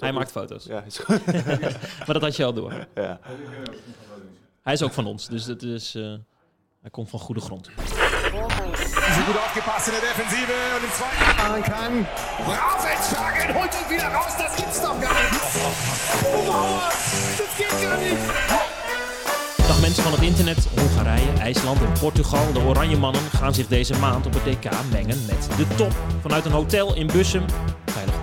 [0.00, 0.64] Hij maakt foto's.
[0.64, 1.26] Ja, is goed.
[2.06, 2.86] Maar dat had je al door.
[2.94, 3.20] ja.
[4.62, 6.02] Hij is ook van ons, dus dat is, eh,
[6.80, 7.66] hij komt van goede grond.
[7.66, 12.06] Sie gut aufgepasst in der Defensive und im zweiten machen kann.
[12.46, 15.40] Rasenschlagen holt ihn wieder raus, das gibt's doch gar nicht.
[16.24, 16.80] Oh,
[17.38, 18.22] das geht gar nicht.
[19.68, 22.52] Dag mensen van het internet, Hongarije, IJsland en Portugal.
[22.52, 25.92] De Oranje Mannen gaan zich deze maand op het DK mengen met de top.
[26.20, 27.44] Vanuit een hotel in Bussum,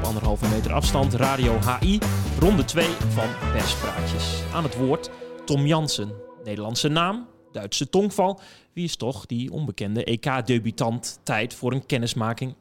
[0.08, 2.00] anderhalve meter afstand, Radio HI.
[2.40, 4.42] Ronde 2 van perspraatjes.
[4.54, 5.10] Aan het woord
[5.46, 6.12] Tom Jansen.
[6.44, 8.40] Nederlandse naam, Duitse tongval.
[8.74, 11.20] Wie is toch die onbekende EK-debutant?
[11.24, 12.56] Tijd voor een kennismaking.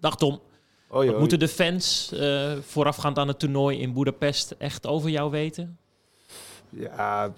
[0.00, 0.40] Dag Tom.
[0.88, 5.78] Wat moeten de fans eh, voorafgaand aan het toernooi in Budapest echt over jou weten?
[6.68, 7.32] Ja,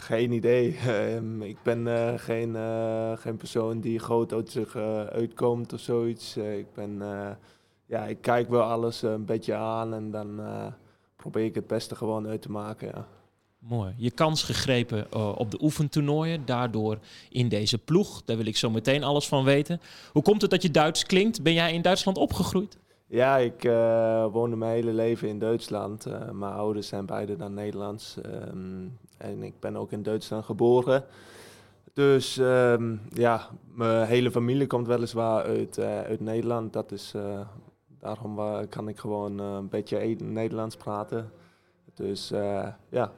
[0.00, 0.76] geen idee.
[0.86, 6.36] Ehm, ik ben eh, geen, eh, geen persoon die groot uit zich uitkomt of zoiets.
[6.36, 7.02] Ik ben,
[7.88, 10.66] ja, ik kijk wel alles eh, een beetje aan en dan eh,
[11.16, 12.88] probeer ik het beste gewoon uit te maken.
[12.94, 13.06] Ja.
[13.58, 13.94] Mooi.
[13.96, 16.98] Je kans gegrepen eh, op de oefentoernooien, daardoor
[17.30, 18.22] in deze ploeg.
[18.24, 19.80] Daar wil ik zo meteen alles van weten.
[20.12, 21.42] Hoe komt het dat je Duits klinkt?
[21.42, 22.78] Ben jij in Duitsland opgegroeid?
[23.06, 23.62] Ja, ik
[24.32, 26.06] woonde mijn hele leven in Duitsland.
[26.32, 28.16] Mijn ouders zijn beide dan Nederlands.
[28.20, 28.86] Ehm,
[29.18, 31.04] en ik ben ook in Duitsland geboren.
[31.92, 36.72] Dus ehm, ja, mijn hele familie komt weliswaar uit, uit Nederland.
[36.72, 37.14] Dat is,
[38.08, 41.30] daarom wa- kan ik gewoon eh, een beetje Nederlands praten.
[41.94, 43.12] Dus eh, ja,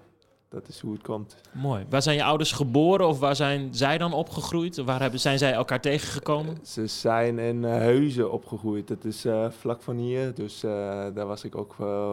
[0.48, 1.36] dat is hoe het komt.
[1.52, 1.86] Mooi.
[1.88, 4.77] Waar zijn je ouders geboren of waar zijn zij dan opgegroeid?
[4.77, 6.56] Waar hebben, zijn zij elkaar tegengekomen?
[6.66, 8.88] Ze zijn in eh, Huizen opgegroeid.
[8.88, 10.34] Dat is eh, vlak van hier.
[10.34, 10.70] Dus eh,
[11.14, 12.12] daar was ik ook eh,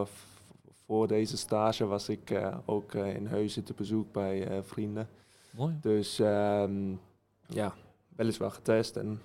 [0.86, 5.08] voor deze stage was ik eh, ook eh, in Huizen te bezoek bij eh, vrienden.
[5.50, 5.76] Mooi.
[5.80, 6.90] Dus ehm,
[7.46, 7.74] ja,
[8.16, 9.20] weliswaar getest en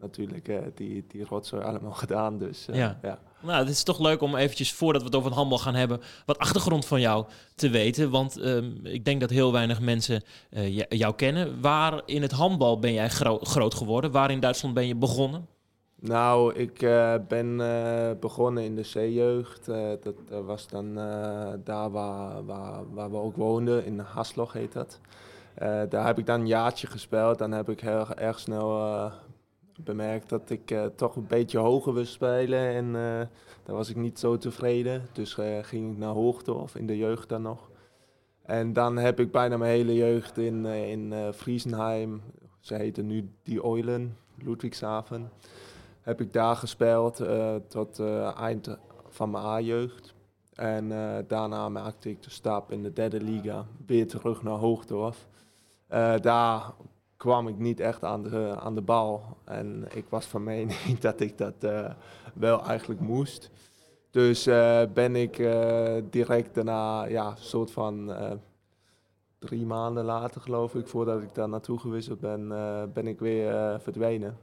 [0.00, 2.38] natuurlijk eh, die, die rotzooi allemaal gedaan.
[2.38, 2.98] Dus eh, Ja.
[3.02, 3.18] ja.
[3.42, 6.00] Nou, het is toch leuk om eventjes, voordat we het over het handbal gaan hebben,
[6.26, 8.10] wat achtergrond van jou te weten.
[8.10, 11.60] Want ehm, ik denk dat heel weinig mensen eh, jou kennen.
[11.60, 14.10] Waar in het handbal ben jij gro- groot geworden?
[14.10, 15.46] Waar in Duitsland ben je begonnen?
[16.00, 17.56] Nou, ik eh, ben
[18.20, 18.88] begonnen in de.
[19.66, 20.94] Eh, dat was dan
[21.64, 25.00] daar waar, waar, waar we ook woonden, in Hasloch heet dat.
[25.88, 27.38] Daar heb ik dan een jaartje gespeeld.
[27.38, 29.10] Dan heb ik heel erg snel
[29.84, 32.58] bemerkt dat ik eh, toch een beetje hoger wil spelen.
[32.58, 33.26] En eh,
[33.64, 35.02] daar was ik niet zo tevreden.
[35.12, 37.70] Dus eh, ging ik naar Hoogdorf, in de jeugd dan nog.
[38.42, 42.22] En dan heb ik bijna mijn hele jeugd in, in Friesenheim,
[42.60, 45.30] ze heten nu die Eulen, Ludwigshaven
[46.00, 47.22] heb ik daar gespeeld
[47.68, 48.00] tot
[48.36, 48.78] eind
[49.08, 50.14] van mijn A-jeugd.
[50.54, 50.88] En
[51.26, 55.26] daarna maakte ik de stap in de derde liga weer terug naar Hoogdorf.
[56.20, 56.72] Daar
[57.18, 59.22] kwam ik niet echt aan de, aan de bal.
[59.44, 61.90] En ik was van mening dat ik dat eh,
[62.34, 63.50] wel eigenlijk moest.
[64.10, 68.12] Dus eh, ben ik eh, direct daarna, ja, soort van
[69.38, 72.48] drie maanden later geloof ik, voordat ik daar naartoe gewisseld ben,
[72.92, 74.36] ben ik weer verdwenen.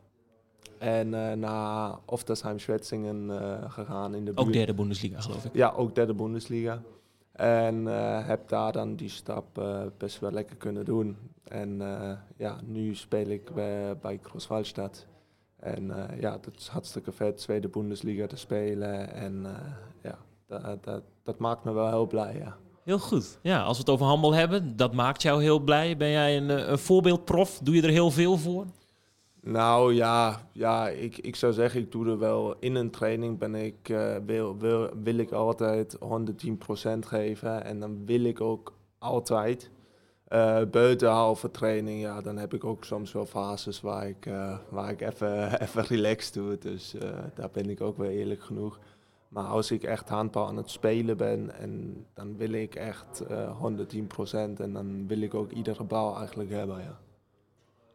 [0.78, 1.10] En
[1.40, 3.30] naar Oftersheim Schwetzingen
[3.72, 5.54] gegaan in de Ook derde Bundesliga, geloof ik.
[5.54, 6.82] Ja, ook derde Bundesliga.
[7.36, 11.18] En eh, heb daar dan die stap eh, best wel lekker kunnen doen.
[11.44, 14.20] En eh, ja, nu speel ik bij, bij.
[15.60, 19.14] En ja, dat is hartstikke vet, tweede Bundesliga te spelen.
[19.14, 19.46] En
[20.02, 22.56] ja, dat, dat, dat maakt me wel heel blij, ja.
[22.84, 23.40] Heel goed.
[23.42, 25.98] Ja, als we het over handbal hebben, dat maakt jou heel blij.
[25.98, 27.60] Ben jij een, een voorbeeldprof?
[27.64, 28.66] Doe je er heel veel voor?
[29.46, 33.56] Nou ja, ja ik, ik zou zeggen, ik doe er wel in een training ben
[33.56, 37.64] ik, eh, wil, wil, wil ik altijd 110% geven.
[37.64, 39.70] En dan wil ik ook altijd.
[40.28, 44.58] eh buiten halve training, ja, dan heb ik ook soms wel fases waar ik, eh,
[44.70, 46.58] waar ik even, even relaxed doe.
[46.58, 46.96] Dus
[47.36, 48.80] daar ben ik ook wel eerlijk genoeg.
[49.28, 53.60] Maar als ik echt handbal aan het spelen ben, en dan wil ik echt eh
[53.60, 57.00] 110% en dan wil ik ook iedere bal eigenlijk hebben, ja.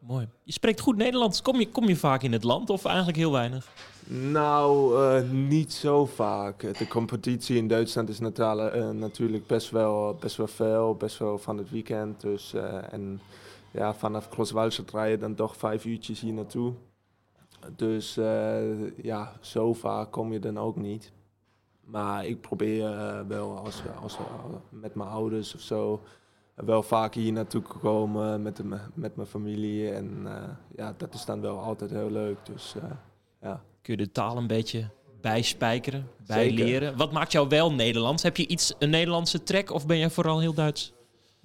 [0.00, 0.28] Mooi.
[0.42, 1.42] Je spreekt goed Nederlands.
[1.42, 3.68] Kom je, kom je vaak in het land of eigenlijk heel weinig?
[4.06, 6.78] Nou, eh, niet zo vaak.
[6.78, 11.58] De competitie in Duitsland is eh, natuurlijk best wel, best wel veel, best wel van
[11.58, 12.20] het weekend.
[12.20, 13.20] Dus, eh, en
[13.70, 16.72] ja, vanaf Großwallstadt rij je dan toch vijf uurtjes hier naartoe.
[17.76, 18.14] Dus
[19.02, 21.12] ja, zo vaak kom je dan ook niet.
[21.84, 22.94] Maar ik probeer
[23.28, 24.18] wel als, als,
[24.68, 26.00] met mijn ouders of zo
[26.64, 28.64] wel vaak hier naartoe te komen met, de,
[28.94, 29.90] met mijn familie.
[29.90, 30.42] En eh,
[30.76, 32.38] ja, dat is dan wel altijd heel leuk.
[32.42, 32.90] Dus eh,
[33.42, 33.62] ja.
[33.82, 34.88] Kun je de taal een beetje
[35.20, 36.96] bijspijkeren, bijleren?
[36.96, 38.22] Wat maakt jou wel Nederlands?
[38.22, 40.92] Heb je iets, een Nederlandse trek of ben jij vooral heel Duits?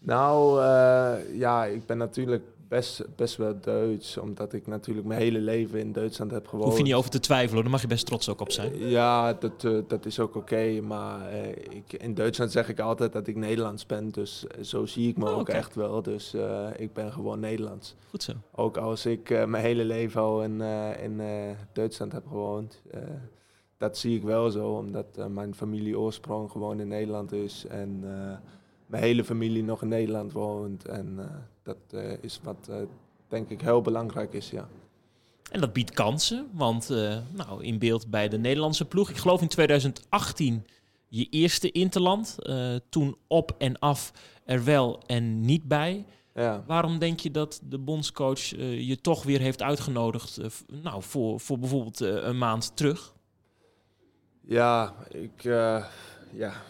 [0.02, 5.40] Nou, eh, ja, ik ben natuurlijk best, best wel Duits, omdat ik natuurlijk mijn hele
[5.40, 6.68] leven in Duitsland heb gewoond.
[6.70, 8.78] Hoef je niet over te twijfelen, daar mag je best trots ook op zijn.
[8.90, 10.82] Ja, dat, eh, dat is ook oké.
[10.82, 14.10] maar eh, ik, in Duitsland zeg ik altijd dat ik Nederlands ben.
[14.10, 16.02] Dus eh, zo zie ik me Oh, ook echt wel.
[16.02, 17.96] Dus eh, ik ben gewoon Nederlands.
[18.10, 18.32] Goed zo.
[18.52, 21.28] Ook als ik eh, mijn hele leven al in, eh, in eh,
[21.74, 22.82] Duitsland heb gewoond.
[22.92, 23.00] eh,
[23.78, 27.66] dat zie ik wel zo, omdat eh, mijn familie oorsprong gewoon in Nederland is.
[27.70, 28.38] En eh,
[28.86, 30.86] mijn hele familie nog in Nederland woont.
[30.86, 31.26] En eh,
[31.64, 32.76] dat eh, is wat eh,
[33.28, 34.68] denk ik heel belangrijk is, ja.
[35.52, 36.90] En dat biedt kansen, want
[37.32, 39.10] nou, in beeld bij de Nederlandse ploeg.
[39.10, 40.66] Ik geloof in 2018
[41.08, 42.38] je eerste Interland.
[42.90, 44.12] toen op en af
[44.46, 46.06] er wel en niet bij.
[46.34, 46.64] ja.
[46.68, 50.40] Waarom denk je dat de bondscoach je toch weer heeft uitgenodigd
[50.84, 53.14] nou, voor, voor bijvoorbeeld een maand terug?
[54.42, 55.44] Ja, ik.
[56.32, 56.62] ja.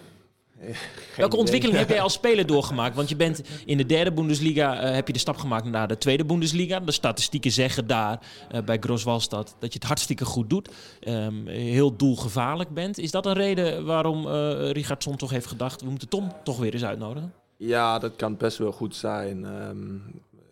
[0.59, 0.75] Geen
[1.15, 1.39] Welke idee.
[1.39, 2.95] ontwikkeling heb jij als speler doorgemaakt?
[2.95, 5.97] Want je bent in de derde Bundesliga, eh, heb je de stap gemaakt naar de
[5.97, 6.79] tweede Bundesliga.
[6.79, 8.19] De statistieken zeggen daar
[8.49, 10.69] eh, bij Groswalstad dat je het hartstikke goed doet.
[10.99, 12.97] Ehm, heel doelgevaarlijk bent.
[12.97, 16.73] Is dat een reden waarom eh Richardson toch heeft gedacht, we moeten Tom toch weer
[16.73, 17.33] eens uitnodigen?
[17.57, 19.45] Ja, dat kan best wel goed zijn.
[19.45, 19.95] Ehm,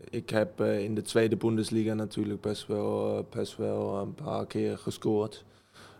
[0.09, 5.43] ik heb in de tweede Bundesliga natuurlijk best wel, best wel een paar keer gescoord.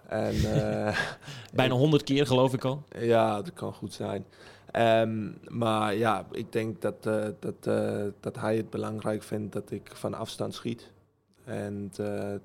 [0.08, 0.98] En eh,
[1.54, 2.84] Bijna honderd keer geloof ik al.
[3.00, 4.26] ja, dat kan goed zijn.
[4.72, 9.72] Ehm, maar ja, ik denk dat, eh, dat, eh, dat hij het belangrijk vindt dat
[9.72, 10.92] ik van afstand schiet.
[11.44, 11.92] En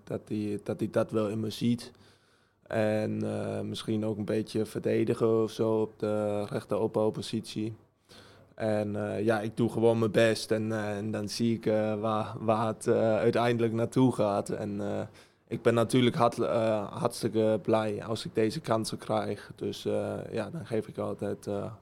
[0.04, 1.92] dat, hij, dat hij dat wel in me ziet.
[2.62, 3.22] En
[3.68, 7.76] misschien ook een beetje verdedigen of zo op de rechter opbouwpositie.
[8.54, 8.92] En
[9.24, 11.64] ja, ik doe gewoon mijn best en, en dan zie ik
[12.00, 14.50] waar, waar het uiteindelijk naartoe gaat.
[14.50, 14.80] En
[15.48, 19.50] ik ben natuurlijk hart, eh, hartstikke blij als ik deze kansen krijg.
[19.56, 21.72] Dus eh, ja, dan geef ik altijd eh,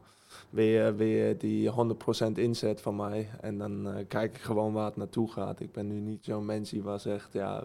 [0.50, 3.30] weer, weer die 100% inzet van mij.
[3.40, 5.60] En dan kijk ik gewoon waar het naartoe gaat.
[5.60, 7.64] Ik ben nu niet zo'n mens die wel zegt, ja,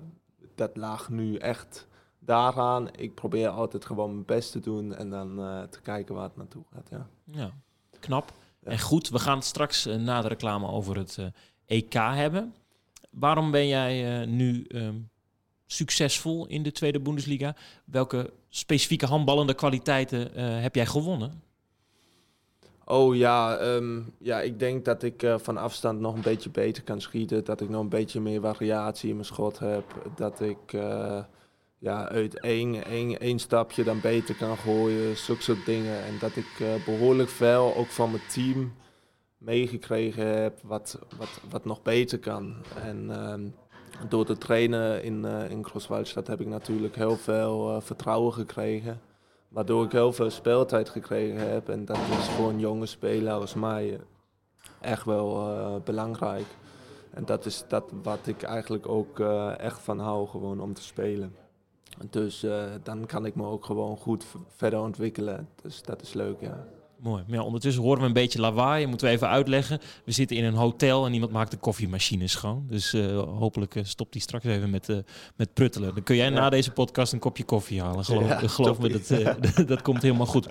[0.56, 1.88] dat lag nu echt
[2.20, 2.88] daaraan.
[2.96, 5.36] Ik probeer altijd gewoon mijn best te doen en dan
[5.70, 6.88] te kijken waar het naartoe gaat.
[6.90, 7.08] Ja.
[7.24, 7.52] Ja,
[8.00, 8.32] knap.
[8.60, 8.72] Ja.
[8.72, 11.18] En goed, we gaan het straks na de reclame over het
[11.66, 12.54] EK hebben.
[13.10, 14.96] Waarom ben jij nu ehm,
[15.72, 17.56] succesvol in de tweede Bundesliga?
[17.86, 21.42] Welke specifieke handballende kwaliteiten eh, heb jij gewonnen?
[22.92, 26.84] Oh ja, ehm, ja, ik denk dat ik eh, van afstand nog een beetje beter
[26.84, 27.44] kan schieten.
[27.44, 30.12] Dat ik nog een beetje meer variatie in mijn schot heb.
[30.16, 31.24] Dat ik eh,
[31.78, 35.18] ja, uit één, één, één stapje dan beter kan gooien.
[35.18, 36.04] Zulke soort dingen.
[36.04, 38.74] En dat ik eh, behoorlijk veel ook van mijn team
[39.38, 42.56] meegekregen heb wat, wat, wat nog beter kan.
[42.84, 43.42] En ehm,
[44.10, 49.02] door te trainen in, eh in Groeswaldstad heb ik natuurlijk heel veel eh, vertrouwen gekregen.
[49.48, 51.70] Waardoor ik heel veel speeltijd gekregen heb.
[51.70, 54.00] En dat is voor een jonge speler als mij
[54.82, 56.46] echt wel eh, belangrijk.
[57.14, 59.20] En dat is dat wat ik eigenlijk ook
[59.58, 61.36] echt van hou, gewoon om te spelen.
[62.10, 62.46] Dus
[62.84, 65.50] dan kan ik me ook gewoon goed verder ontwikkelen.
[65.62, 66.68] Dus dat is leuk, ja.
[67.02, 67.24] Mooi.
[67.28, 68.86] Maar ja, ondertussen horen we een beetje lawaai.
[68.86, 69.80] Moeten we even uitleggen.
[70.06, 72.66] We zitten in een hotel en iemand maakt de koffiemachine schoon.
[72.70, 74.98] Dus eh, hopelijk eh, stopt hij straks even met, eh,
[75.36, 75.94] met pruttelen.
[75.94, 76.32] Dan kun jij Ja.
[76.32, 78.06] na deze podcast een kopje koffie halen.
[78.06, 80.48] Geloof, Ja, geloof me, dat, dat komt helemaal goed.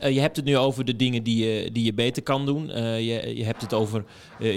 [0.00, 2.66] Je hebt het nu over de dingen die je, die je beter kan doen.
[3.04, 4.04] Je, je hebt het over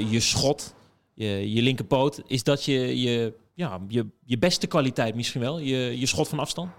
[0.09, 0.75] je schot,
[1.13, 2.21] je, je linkerpoot.
[2.27, 5.59] Is dat je, je, ja, je, je beste kwaliteit misschien wel?
[5.59, 6.71] Je, je schot van afstand?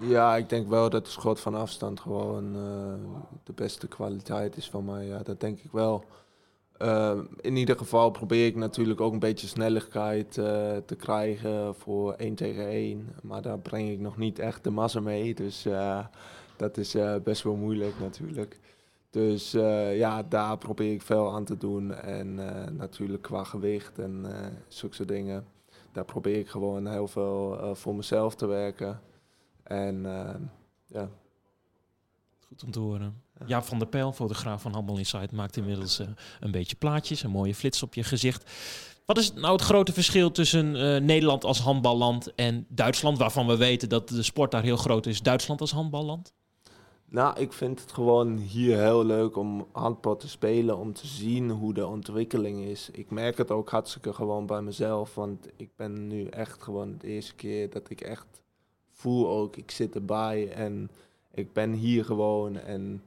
[0.00, 4.70] Ja, ik denk wel dat de schot van afstand gewoon eh, de beste kwaliteit is
[4.70, 5.06] van mij.
[5.06, 6.04] Ja, dat denk ik wel.
[6.78, 12.12] Eh, in ieder geval probeer ik natuurlijk ook een beetje snelheid eh, te krijgen voor
[12.12, 13.08] 1 tegen 1.
[13.22, 15.34] Maar daar breng ik nog niet echt de massa mee.
[15.34, 15.66] Dus
[16.56, 18.60] dat is best wel moeilijk natuurlijk.
[19.10, 19.50] Dus
[19.92, 21.94] ja, daar probeer ik veel aan te doen.
[21.94, 22.34] En
[22.76, 24.26] natuurlijk qua gewicht en
[24.68, 25.46] zulke soort dingen.
[25.92, 29.00] Daar probeer ik gewoon heel veel voor mezelf te werken.
[29.66, 30.34] En eh,
[30.86, 31.10] ja,
[32.48, 33.22] Goed om te horen.
[33.46, 36.06] Jaap van der Pijl, fotograaf van Handbal Insight, maakt inmiddels eh,
[36.40, 38.50] een beetje plaatjes, een mooie flits op je gezicht.
[39.06, 43.56] Wat is nou het grote verschil tussen eh, Nederland als handballand en Duitsland, waarvan we
[43.56, 46.34] weten dat de sport daar heel groot is, Duitsland als handballand?
[47.08, 51.50] Nou, ik vind het gewoon hier heel leuk om handbal te spelen, om te zien
[51.50, 52.90] hoe de ontwikkeling is.
[52.92, 57.06] Ik merk het ook hartstikke gewoon bij mezelf, want ik ben nu echt gewoon de
[57.06, 58.42] eerste keer dat ik echt
[58.96, 60.90] voel ook, ik zit erbij en
[61.30, 63.02] ik ben hier gewoon en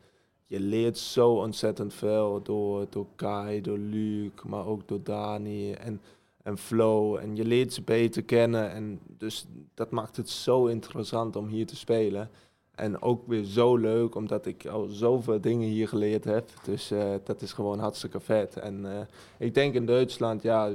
[0.45, 6.01] je leert zo ontzettend veel door, door Kai, door Luc, maar ook door Dani en,
[6.43, 7.15] en Flo.
[7.15, 11.65] En je leert ze beter kennen en dus dat maakt het zo interessant om hier
[11.65, 12.29] te spelen.
[12.75, 16.49] en ook weer zo leuk, omdat ik al zoveel dingen hier geleerd heb.
[16.63, 18.57] Dus eh, dat is gewoon hartstikke vet.
[18.57, 19.05] En eh,
[19.37, 20.71] ik denk in Duitsland, ja,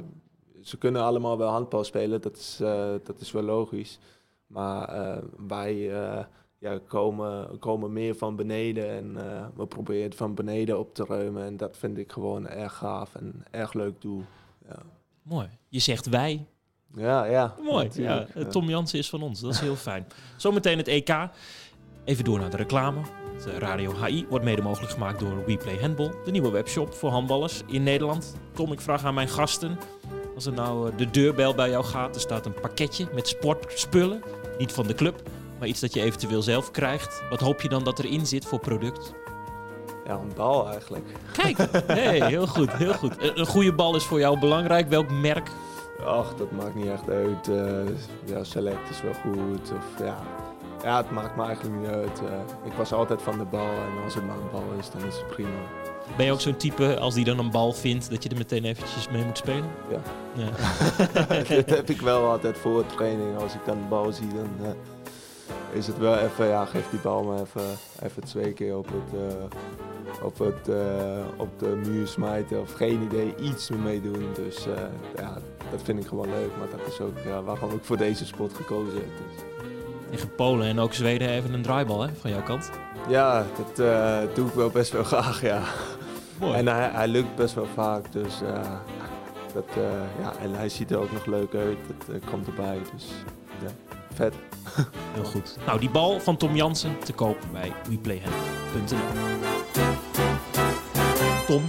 [0.62, 2.20] ze kunnen allemaal wel handbal spelen.
[2.20, 3.98] Dat is, eh, dat is wel logisch.
[4.54, 6.24] Maar eh, wij eh,
[6.58, 11.04] ja, komen, komen meer van beneden en eh, we proberen het van beneden op te
[11.08, 11.44] ruimen.
[11.44, 14.22] En dat vind ik gewoon erg gaaf en erg leuk doel.
[14.68, 14.76] Ja,
[15.22, 15.48] Mooi.
[15.68, 16.46] Je zegt wij.
[16.94, 17.24] ja.
[17.24, 17.88] ja Mooi.
[17.92, 19.40] Ja, Tom Jansen is van ons.
[19.40, 20.06] Dat is heel fijn.
[20.36, 21.28] Zometeen het EK.
[22.04, 23.00] Even door naar de reclame.
[23.44, 26.12] De Radio HI wordt mede mogelijk gemaakt door WePlay Handball.
[26.24, 28.36] De nieuwe webshop voor handballers in Nederland.
[28.52, 29.78] Tom, ik vraag aan mijn gasten.
[30.34, 34.22] Als er nou de deurbel bij jou gaat, er staat een pakketje met sportspullen.
[34.58, 35.22] Niet van de club,
[35.58, 37.22] maar iets dat je eventueel zelf krijgt.
[37.30, 39.12] Wat hoop je dan dat erin zit voor product?
[40.06, 41.04] Ja, een bal eigenlijk.
[41.32, 41.56] Kijk,
[41.86, 43.22] hey, heel goed, heel goed.
[43.22, 44.88] Een een goede bal is voor jou belangrijk.
[44.88, 45.48] Welk merk?
[46.06, 47.48] Ach, dat maakt niet echt uit.
[47.48, 47.94] eh,
[48.24, 49.72] ja, select is wel goed.
[49.72, 50.16] Of, ja.
[50.82, 52.18] ja, het maakt me eigenlijk niet uit.
[52.20, 52.66] eh.
[52.66, 55.16] ik was altijd van de bal en als het maar een bal is, dan is
[55.16, 55.50] het prima.
[56.16, 58.64] Ben je ook zo'n type, als die dan een bal vindt, dat je er meteen
[58.64, 59.70] eventjes mee moet spelen?
[59.90, 60.00] Ja.
[60.34, 60.48] Ja.
[61.46, 63.38] dat heb ik wel altijd voor de training.
[63.38, 66.98] Als ik dan de bal zie, dan eh, is het wel even, ja, geef die
[66.98, 72.06] bal me even, even twee keer op, het, eh, op, het, eh, op de muur
[72.06, 72.60] smijten.
[72.60, 74.26] Of geen idee, iets mee doen.
[74.34, 74.66] Dus
[75.16, 75.38] ja,
[75.70, 76.50] dat vind ik gewoon leuk.
[76.58, 79.08] Maar dat is ook waarom ik voor deze sport gekozen heb.
[79.16, 79.53] Dus.
[80.14, 82.70] Tegen Polen en ook Zweden even een draaibal hè, van jouw kant.
[83.08, 85.62] Ja, dat eh, doe ik wel best wel graag, ja.
[86.40, 86.54] Mooi.
[86.54, 88.70] En hij, hij lukt best wel vaak, dus eh,
[89.54, 89.82] dat, eh,
[90.20, 91.78] ja, en hij ziet er ook nog leuk uit.
[92.06, 93.06] Dat komt erbij, dus
[93.62, 93.70] ja,
[94.14, 94.34] vet.
[95.14, 95.56] Heel goed.
[95.66, 98.98] Nou, die bal van Tom Jansen te koop bij WePlayHand.nl.
[101.46, 101.62] Tom,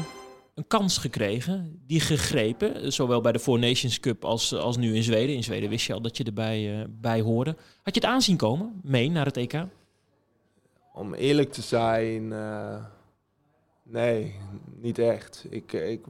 [0.68, 5.36] kans gekregen, die gegrepen, zowel bij de Four Nations Cup als, als nu in Zweden.
[5.36, 7.56] In Zweden wist je al dat je erbij eh, bij hoorde.
[7.84, 9.64] Had je het aanzien komen, mee naar het EK?
[10.94, 12.86] Om eerlijk te zijn, eh,
[13.84, 14.36] nee,
[14.82, 15.46] niet echt.
[15.50, 16.06] Ik, ik,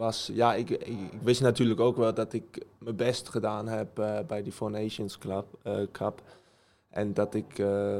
[0.00, 4.18] was, ja, ik, ik, wist natuurlijk ook wel dat ik mijn best gedaan heb eh,
[4.26, 6.22] bij die Four Nations Club, eh, Cup.
[6.88, 7.98] En dat ik eh,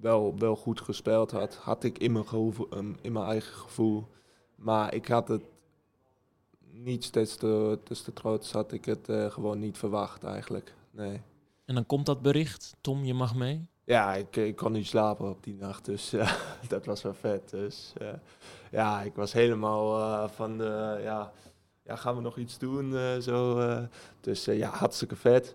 [0.00, 2.68] wel, wel goed gespeeld had, had ik in mijn, gevoel,
[3.02, 4.06] in mijn eigen gevoel.
[4.60, 5.42] Maar ik had het
[6.72, 10.74] niet des te, des te trots, had ik het eh, gewoon niet verwacht eigenlijk.
[10.90, 11.20] Nee.
[11.64, 13.66] En dan komt dat bericht, Tom, je mag mee.
[13.84, 16.32] Ja, ik, ik kon niet slapen op die nacht, dus eh,
[16.68, 17.50] dat was wel vet.
[17.50, 18.08] Dus eh,
[18.70, 21.32] ja, ik was helemaal eh, van de, ja,
[21.84, 22.96] ja, gaan we nog iets doen?
[22.96, 23.82] eh, zo, eh.
[24.20, 25.54] dus eh, ja, hartstikke vet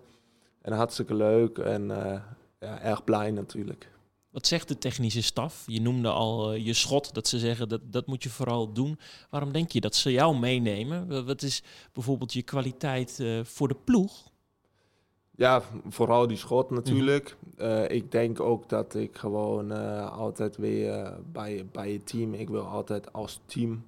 [0.62, 2.20] en hartstikke leuk en eh,
[2.60, 3.90] ja, erg blij natuurlijk.
[4.36, 5.62] Wat zegt de technische staf?
[5.66, 8.98] Je noemde al eh, je schot, dat ze zeggen dat dat moet je vooral doen.
[9.30, 11.08] Waarom denk je dat ze jou meenemen?
[11.08, 11.62] Wa- Wat is
[11.92, 14.30] bijvoorbeeld je kwaliteit eh, voor de ploeg?
[15.36, 17.36] Ja, vooral die schot natuurlijk.
[17.56, 19.72] Eh, ik denk ook dat ik gewoon
[20.10, 23.84] altijd weer bij, bij het team, ik wil altijd als team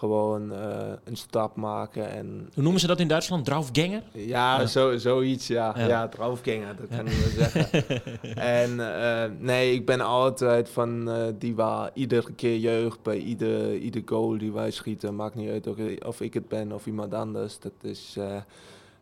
[0.00, 3.44] gewoon eh, een stap maken en Hoe noemen ze dat in Duitsland?
[3.50, 4.02] Draufgänger?
[4.12, 4.66] Ja, Ja.
[4.66, 5.74] Zo, zoiets, ja.
[5.78, 5.86] Ja.
[5.86, 7.82] Ja, draufgänger, dat kan ik wel zeggen.
[8.60, 13.76] en eh, nee, ik ben altijd van eh, die waar iedere keer jeugd bij ieder,
[13.76, 15.16] ieder goal die wij schieten.
[15.16, 17.58] Maakt niet uit of ik- of ik het ben of iemand anders.
[17.58, 18.16] Dat is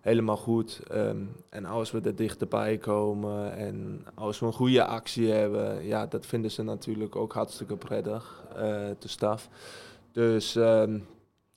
[0.00, 0.80] helemaal goed.
[0.90, 1.16] Ehm,
[1.48, 6.26] en als we er dichterbij komen en als we een goede actie hebben, ja, dat
[6.26, 8.42] vinden ze natuurlijk ook hartstikke prettig,
[8.98, 9.48] de staf.
[10.18, 10.98] Dus ehm,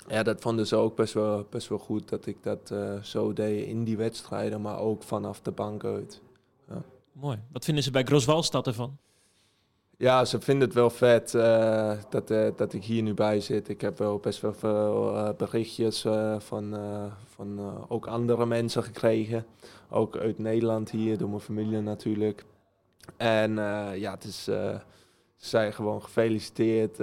[0.08, 3.34] ja, dat vonden ze ook best wel, best wel goed dat ik dat eh, zo
[3.34, 6.22] deed in die wedstrijden, maar ook vanaf de bank uit.
[7.12, 7.40] Mooi.
[7.52, 8.98] Wat vinden ze bij Groswalstad ervan?
[9.98, 13.70] Ja, ze vinden het wel vet eh, dat, eh, dat ik hier nu bij zit.
[13.70, 16.02] Ik heb wel best wel veel berichtjes
[16.38, 16.76] van,
[17.26, 19.46] van ook andere mensen gekregen.
[19.90, 22.46] Ook uit Nederland hier, door mijn familie natuurlijk.
[23.18, 23.56] En
[23.96, 24.82] ja, het is, ze
[25.36, 26.98] zijn gewoon gefeliciteerd.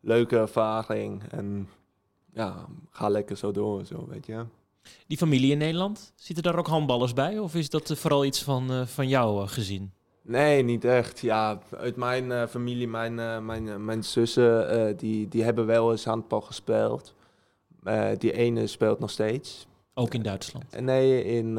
[0.00, 1.22] Leuke ervaring.
[1.30, 1.68] En
[2.32, 4.44] ja, ga lekker zo door, zo weet je.
[5.06, 7.38] Die familie in Nederland, zitten daar ook handballers bij?
[7.38, 9.92] Of is dat eh, vooral iets van, eh, van jou eh, gezien?
[10.22, 11.20] Nee, niet echt.
[11.20, 13.14] Ja, uit mijn familie, mijn,
[13.44, 17.14] mijn, mijn zussen, die, die hebben wel eens handbal gespeeld.
[18.18, 19.66] Die ene speelt nog steeds.
[19.94, 20.80] Ook in Duitsland.
[20.80, 21.58] Nee, in,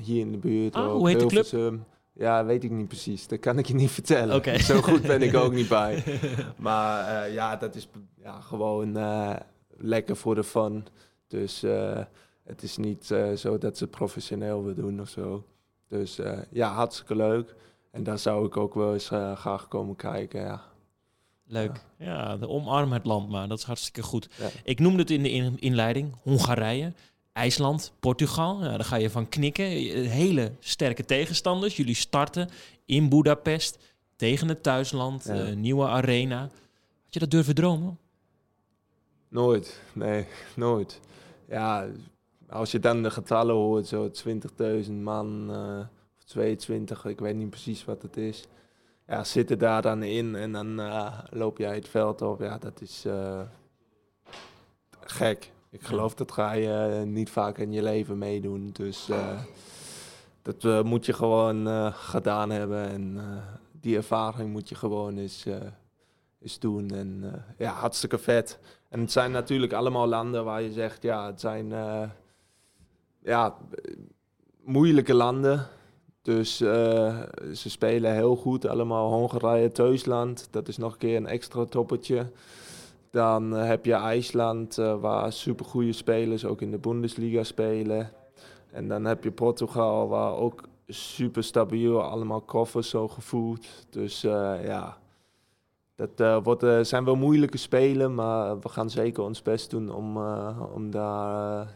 [0.00, 0.74] hier in de buurt.
[0.74, 1.78] Ah, ook, hoe heet de club?
[2.20, 3.26] Ja, weet ik niet precies.
[3.26, 4.60] Dat kan ik je niet vertellen.
[4.60, 6.04] Zo goed ben ik ook niet bij.
[6.56, 7.88] Maar eh, ja, dat is
[8.22, 9.36] ja, gewoon eh,
[9.76, 10.86] lekker voor de fun.
[11.28, 11.98] Dus eh,
[12.44, 15.44] het is niet zo dat ze professioneel willen doen of zo.
[15.88, 16.18] Dus
[16.50, 17.54] ja, hartstikke leuk.
[17.90, 20.40] En daar zou ik ook wel eens graag komen kijken.
[20.40, 20.62] Ja.
[21.46, 21.84] Leuk.
[21.98, 23.48] Ja, de omarm het land maar.
[23.48, 24.28] Dat is hartstikke goed.
[24.38, 24.48] Ja.
[24.64, 26.16] Ik noemde het in de in- inleiding.
[26.22, 26.92] Hongarije,
[27.32, 28.62] IJsland, Portugal.
[28.62, 29.64] Ja, daar ga je van knikken.
[29.64, 31.76] Eh, Hele sterke tegenstanders.
[31.76, 32.48] Jullie starten
[32.84, 33.78] in Budapest
[34.16, 35.34] tegen het thuisland, Ja.
[35.44, 36.40] eh, nieuwe arena.
[36.40, 36.50] Had
[37.14, 37.98] je dat durven dromen?
[39.28, 41.00] Nooit, nee, nooit.
[41.48, 41.86] Ja,
[42.48, 45.78] als je dan de getallen hoort, zo 20.000 man eh,
[46.18, 48.44] of 22, ik weet niet precies wat het is.
[49.06, 52.40] Ja, zitten daar dan in en dan eh, loop jij het veld op.
[52.40, 53.40] Ja, dat is eh,
[55.00, 55.50] gek.
[55.72, 58.70] Ik geloof dat ga je eh, niet vaak in je leven meedoen.
[58.72, 59.40] Dus eh,
[60.42, 62.88] dat eh, moet je gewoon gedaan hebben.
[62.88, 63.20] En
[63.80, 65.46] die ervaring moet je gewoon eens,
[66.42, 66.90] eens doen.
[66.90, 68.58] En ja, hartstikke vet.
[68.88, 71.68] En het zijn natuurlijk allemaal landen waar je zegt, ja, het zijn
[73.22, 73.56] ja,
[74.64, 75.66] moeilijke landen.
[76.22, 78.66] Dus ze spelen heel goed.
[78.66, 80.48] Allemaal Hongarije, Thuisland.
[80.50, 82.26] Dat is nog een keer een extra toppertje.
[83.10, 88.10] Dan eh, heb je IJsland, eh, waar supergoeie spelers ook in de Bundesliga spelen.
[88.70, 93.66] En dan heb je Portugal, waar ook super stabiel, allemaal koffers zo gevoeld.
[93.90, 94.96] Dus eh, ja,
[95.94, 100.16] dat wordt, zijn wel moeilijke spelen, maar we gaan zeker ons best doen om,
[100.74, 101.74] om daar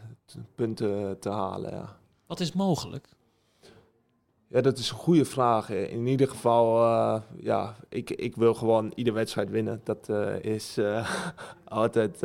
[0.55, 1.71] punten te halen.
[1.71, 1.97] Ja.
[2.25, 3.14] Wat is mogelijk?
[4.55, 5.69] Ja, dat is een goede vraag.
[5.69, 9.81] In ieder geval, eh, ja, ik, ik wil gewoon iedere wedstrijd winnen.
[9.83, 11.09] Dat eh, is eh,
[11.63, 12.19] altijd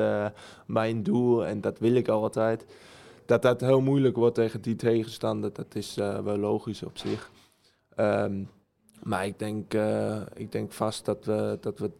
[0.66, 2.66] mijn doel en dat wil ik altijd.
[3.26, 7.30] Dat dat heel moeilijk wordt tegen die tegenstander, dat is wel logisch op zich.
[7.94, 8.42] Ehm,
[9.02, 9.74] maar ik denk,
[10.34, 11.90] ik denk vast dat we, dat we,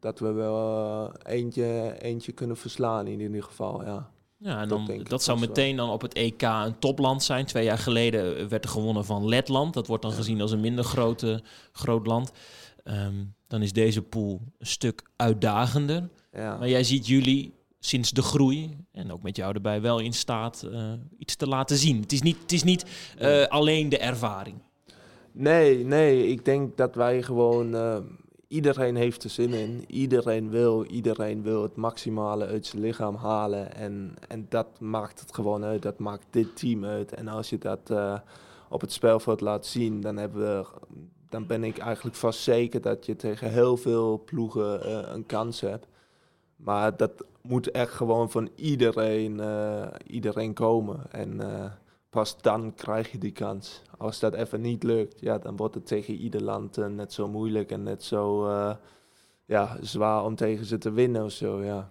[0.00, 4.10] dat we wel eentje, eentje kunnen verslaan in ieder geval, ja.
[4.42, 7.46] Ja, en Dat dan, dat zou meteen dan op het EK een topland zijn.
[7.46, 9.74] Twee jaar geleden werd er gewonnen van Letland.
[9.74, 12.32] Dat wordt dan gezien als een minder grote, groot land.
[12.84, 16.08] Ehm, dan is deze pool een stuk uitdagender.
[16.32, 16.56] ja.
[16.58, 20.62] Maar jij ziet jullie sinds de groei, en ook met jou erbij, wel in staat
[20.72, 22.00] eh, iets te laten zien.
[22.00, 22.84] Het is niet, het is niet
[23.18, 24.56] eh, alleen de ervaring.
[25.32, 27.74] Nee, nee, ik denk dat wij gewoon.
[27.74, 27.96] eh,
[28.52, 29.84] iedereen heeft er zin in.
[29.86, 33.74] Iedereen wil, iedereen wil het maximale uit zijn lichaam halen.
[33.74, 35.82] En, en dat maakt het gewoon uit.
[35.82, 37.14] Dat maakt dit team uit.
[37.14, 38.18] En als je dat eh,
[38.68, 40.66] op het spelveld laat zien, dan, hebben we,
[41.28, 45.60] dan ben ik eigenlijk vast zeker dat je tegen heel veel ploegen eh, een kans
[45.60, 45.86] hebt.
[46.56, 51.00] Maar dat moet echt gewoon van iedereen, eh, iedereen komen.
[51.10, 51.40] En
[52.12, 53.82] pas dan krijg je die kans.
[53.98, 57.28] Als dat even niet lukt, ja, dan wordt het tegen ieder land eh, net zo
[57.28, 58.74] moeilijk en net zo eh,
[59.44, 61.62] ja, zwaar om tegen ze te winnen of zo.
[61.64, 61.90] Ja.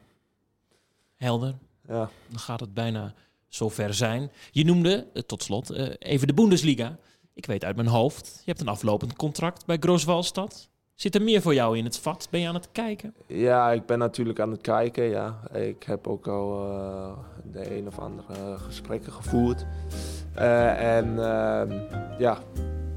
[1.15, 1.55] Helder,
[1.87, 2.09] Ja.
[2.29, 3.13] dan gaat het bijna
[3.47, 4.31] zover zijn.
[4.51, 6.97] Je noemde, eh, tot slot, even de Bundesliga.
[7.33, 10.69] Ik weet uit mijn hoofd, je hebt een aflopend contract bij Grooswalstad.
[11.01, 12.27] Zit er meer voor jou in het vat?
[12.31, 13.13] Ben je aan het kijken?
[13.27, 15.03] ja, ik ben natuurlijk aan het kijken.
[15.03, 15.39] Ja.
[15.53, 17.11] Ik heb ook al eh,
[17.51, 19.65] de een of andere gesprekken gevoerd.
[20.33, 21.79] Eh, en ehm,
[22.19, 22.37] ja.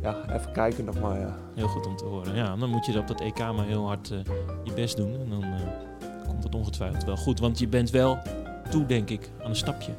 [0.02, 1.20] ja, even kijken nog maar.
[1.20, 1.36] Ja.
[1.54, 2.34] Heel goed om te horen.
[2.34, 4.18] Ja, dan moet je op dat EK maar heel hard eh,
[4.64, 5.12] je best doen.
[5.12, 5.44] En dan
[6.28, 7.40] komt het ongetwijfeld wel goed.
[7.40, 8.18] Want je bent wel
[8.70, 9.92] toe, denk ik, aan een stapje.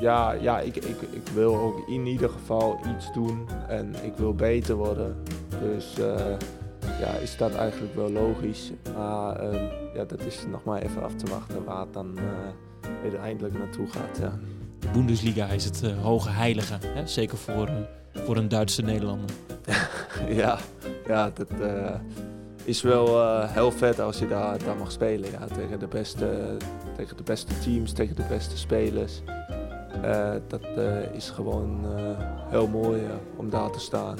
[0.00, 4.34] Ja, ja ik, ik, ik wil ook in ieder geval iets doen en ik wil
[4.34, 5.22] beter worden.
[5.62, 5.96] Dus
[6.98, 8.72] ja, is dat eigenlijk wel logisch.
[8.96, 12.90] Maar ehm, ja, dat is nog maar even af te wachten waar het dan eh,
[13.02, 14.18] uiteindelijk naartoe gaat.
[14.20, 14.38] Ja.
[14.78, 16.78] De Bundesliga is het eh, hoge heilige.
[16.86, 17.06] Hè?
[17.06, 17.74] Zeker voor, eh,
[18.24, 19.30] voor een Duitse Nederlander.
[20.28, 20.58] ja,
[21.06, 21.50] ja, dat
[22.64, 25.30] is wel heel vet als je daar, daar mag spelen.
[25.30, 26.56] Ja, tegen, de beste,
[26.96, 29.22] tegen de beste teams, tegen de beste spelers.
[30.48, 30.66] Dat
[31.12, 31.86] is gewoon
[32.48, 33.00] heel mooi
[33.36, 34.16] om daar te staan.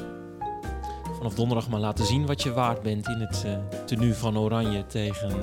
[1.19, 3.53] Vanaf donderdag maar laten zien wat je waard bent in het eh
[3.85, 5.37] tenue van Oranje tegen eh,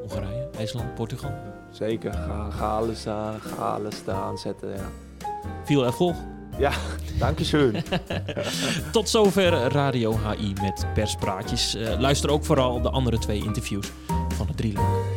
[0.00, 1.32] Hongarije, IJsland, Portugal.
[1.70, 4.68] Zeker, ga, ga alles, aan, ga alles daar zetten.
[4.68, 4.90] Ja.
[5.64, 6.16] Veel ervolg.
[7.18, 7.76] Dankeschön.
[8.92, 11.74] Tot zover Radio HI met perspraatjes.
[11.74, 13.92] Eh, luister ook vooral de andere twee interviews
[14.28, 15.11] van het drieluik.